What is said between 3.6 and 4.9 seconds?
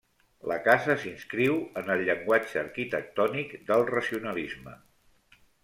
del racionalisme.